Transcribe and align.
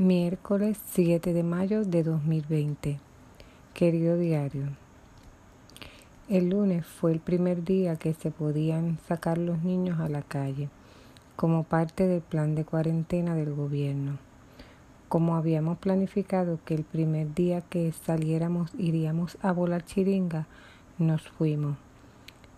Miércoles 0.00 0.78
7 0.92 1.32
de 1.32 1.42
mayo 1.42 1.84
de 1.84 2.04
2020. 2.04 3.00
Querido 3.74 4.16
diario. 4.16 4.68
El 6.28 6.50
lunes 6.50 6.86
fue 6.86 7.10
el 7.10 7.18
primer 7.18 7.64
día 7.64 7.96
que 7.96 8.14
se 8.14 8.30
podían 8.30 8.98
sacar 9.08 9.38
los 9.38 9.64
niños 9.64 9.98
a 9.98 10.08
la 10.08 10.22
calle, 10.22 10.68
como 11.34 11.64
parte 11.64 12.06
del 12.06 12.20
plan 12.20 12.54
de 12.54 12.64
cuarentena 12.64 13.34
del 13.34 13.52
gobierno. 13.52 14.18
Como 15.08 15.34
habíamos 15.34 15.78
planificado 15.78 16.60
que 16.64 16.76
el 16.76 16.84
primer 16.84 17.34
día 17.34 17.60
que 17.62 17.90
saliéramos 17.90 18.70
iríamos 18.78 19.36
a 19.42 19.50
volar 19.50 19.84
chiringa, 19.84 20.46
nos 20.98 21.22
fuimos. 21.28 21.76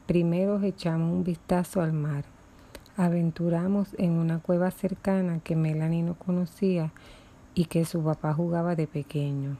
Primero 0.06 0.62
echamos 0.62 1.10
un 1.10 1.24
vistazo 1.24 1.80
al 1.80 1.94
mar. 1.94 2.24
Aventuramos 2.98 3.94
en 3.96 4.10
una 4.10 4.40
cueva 4.40 4.70
cercana 4.70 5.40
que 5.42 5.56
Melanie 5.56 6.02
no 6.02 6.16
conocía 6.16 6.92
y 7.54 7.66
que 7.66 7.84
su 7.84 8.02
papá 8.02 8.32
jugaba 8.32 8.76
de 8.76 8.86
pequeño. 8.86 9.56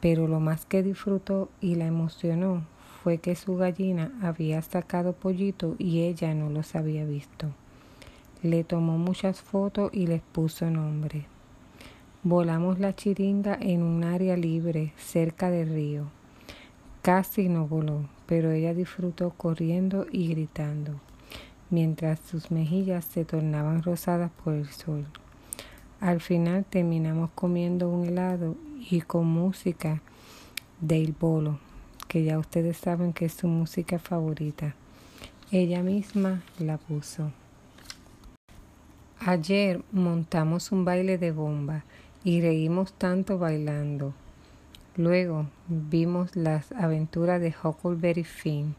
Pero 0.00 0.28
lo 0.28 0.40
más 0.40 0.66
que 0.66 0.82
disfrutó 0.82 1.48
y 1.60 1.74
la 1.74 1.86
emocionó 1.86 2.62
fue 3.02 3.18
que 3.18 3.34
su 3.36 3.56
gallina 3.56 4.12
había 4.22 4.60
sacado 4.62 5.12
pollito 5.12 5.74
y 5.78 6.02
ella 6.02 6.34
no 6.34 6.50
los 6.50 6.74
había 6.74 7.04
visto. 7.04 7.48
Le 8.42 8.64
tomó 8.64 8.98
muchas 8.98 9.40
fotos 9.40 9.90
y 9.92 10.06
les 10.06 10.20
puso 10.20 10.70
nombre. 10.70 11.26
Volamos 12.22 12.78
la 12.78 12.94
chiringa 12.94 13.56
en 13.60 13.82
un 13.82 14.04
área 14.04 14.36
libre 14.36 14.92
cerca 14.96 15.50
del 15.50 15.70
río. 15.70 16.10
Casi 17.02 17.48
no 17.48 17.66
voló, 17.66 18.08
pero 18.26 18.50
ella 18.50 18.74
disfrutó 18.74 19.30
corriendo 19.30 20.06
y 20.10 20.28
gritando, 20.28 21.00
mientras 21.70 22.20
sus 22.20 22.50
mejillas 22.50 23.04
se 23.04 23.24
tornaban 23.24 23.82
rosadas 23.82 24.30
por 24.44 24.54
el 24.54 24.68
sol. 24.68 25.06
Al 26.00 26.20
final 26.20 26.64
terminamos 26.64 27.30
comiendo 27.34 27.88
un 27.88 28.06
helado 28.06 28.54
y 28.88 29.00
con 29.00 29.26
música 29.26 30.00
del 30.80 31.12
bolo, 31.12 31.58
que 32.06 32.22
ya 32.22 32.38
ustedes 32.38 32.76
saben 32.76 33.12
que 33.12 33.24
es 33.24 33.32
su 33.32 33.48
música 33.48 33.98
favorita. 33.98 34.76
Ella 35.50 35.82
misma 35.82 36.42
la 36.60 36.78
puso. 36.78 37.32
Ayer 39.18 39.82
montamos 39.90 40.70
un 40.70 40.84
baile 40.84 41.18
de 41.18 41.32
bomba 41.32 41.82
y 42.22 42.42
reímos 42.42 42.92
tanto 42.92 43.36
bailando. 43.38 44.14
Luego 44.96 45.46
vimos 45.66 46.36
las 46.36 46.70
aventuras 46.72 47.40
de 47.40 47.52
Huckleberry 47.60 48.22
Finn. 48.22 48.76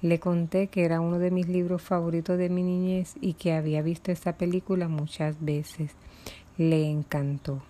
Le 0.00 0.18
conté 0.18 0.68
que 0.68 0.84
era 0.86 1.02
uno 1.02 1.18
de 1.18 1.30
mis 1.30 1.48
libros 1.48 1.82
favoritos 1.82 2.38
de 2.38 2.48
mi 2.48 2.62
niñez 2.62 3.14
y 3.20 3.34
que 3.34 3.52
había 3.52 3.82
visto 3.82 4.10
esa 4.10 4.32
película 4.32 4.88
muchas 4.88 5.36
veces 5.44 5.94
le 6.58 6.90
encantó. 6.90 7.62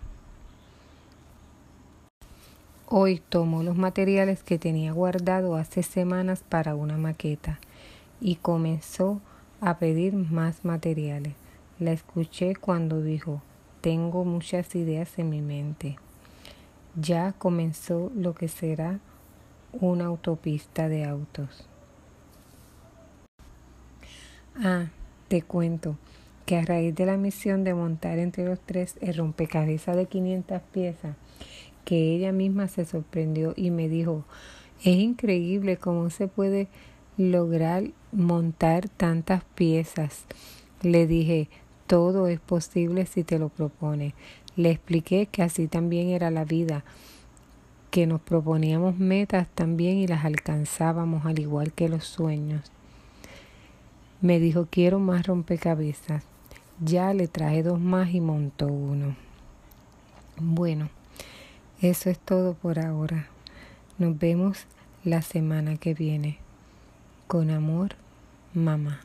Hoy 2.86 3.22
tomó 3.28 3.62
los 3.62 3.76
materiales 3.76 4.42
que 4.42 4.58
tenía 4.58 4.92
guardado 4.92 5.56
hace 5.56 5.82
semanas 5.82 6.44
para 6.46 6.74
una 6.74 6.98
maqueta 6.98 7.58
y 8.20 8.36
comenzó 8.36 9.20
a 9.60 9.78
pedir 9.78 10.14
más 10.14 10.64
materiales. 10.64 11.34
La 11.78 11.92
escuché 11.92 12.54
cuando 12.54 13.00
dijo, 13.00 13.40
tengo 13.80 14.24
muchas 14.24 14.74
ideas 14.74 15.18
en 15.18 15.30
mi 15.30 15.40
mente. 15.40 15.96
Ya 17.00 17.32
comenzó 17.32 18.12
lo 18.14 18.34
que 18.34 18.48
será 18.48 18.98
una 19.72 20.06
autopista 20.06 20.88
de 20.88 21.04
autos. 21.04 21.66
Ah, 24.56 24.88
te 25.28 25.40
cuento 25.40 25.96
que 26.46 26.56
a 26.56 26.62
raíz 26.62 26.94
de 26.94 27.06
la 27.06 27.16
misión 27.16 27.64
de 27.64 27.74
montar 27.74 28.18
entre 28.18 28.44
los 28.44 28.60
tres 28.60 28.96
el 29.00 29.16
rompecabezas 29.16 29.96
de 29.96 30.06
500 30.06 30.62
piezas, 30.72 31.16
que 31.84 32.14
ella 32.14 32.32
misma 32.32 32.68
se 32.68 32.84
sorprendió 32.84 33.54
y 33.56 33.70
me 33.70 33.88
dijo, 33.88 34.24
es 34.84 34.96
increíble 34.96 35.76
cómo 35.76 36.10
se 36.10 36.28
puede 36.28 36.68
lograr 37.16 37.84
montar 38.10 38.88
tantas 38.88 39.44
piezas. 39.54 40.24
Le 40.82 41.06
dije, 41.06 41.48
todo 41.86 42.26
es 42.26 42.40
posible 42.40 43.06
si 43.06 43.22
te 43.22 43.38
lo 43.38 43.48
propones. 43.48 44.14
Le 44.56 44.70
expliqué 44.70 45.26
que 45.26 45.42
así 45.42 45.68
también 45.68 46.08
era 46.08 46.30
la 46.30 46.44
vida, 46.44 46.84
que 47.90 48.06
nos 48.06 48.20
proponíamos 48.20 48.98
metas 48.98 49.46
también 49.54 49.98
y 49.98 50.06
las 50.06 50.24
alcanzábamos 50.24 51.26
al 51.26 51.38
igual 51.38 51.72
que 51.72 51.88
los 51.88 52.04
sueños. 52.04 52.72
Me 54.20 54.40
dijo, 54.40 54.66
quiero 54.70 54.98
más 54.98 55.26
rompecabezas. 55.26 56.31
Ya 56.80 57.12
le 57.14 57.28
traje 57.28 57.62
dos 57.62 57.80
más 57.80 58.10
y 58.10 58.20
montó 58.20 58.66
uno. 58.66 59.16
Bueno, 60.36 60.88
eso 61.80 62.10
es 62.10 62.18
todo 62.18 62.54
por 62.54 62.78
ahora. 62.78 63.28
Nos 63.98 64.18
vemos 64.18 64.66
la 65.04 65.22
semana 65.22 65.76
que 65.76 65.94
viene. 65.94 66.38
Con 67.28 67.50
amor, 67.50 67.96
mamá. 68.54 69.00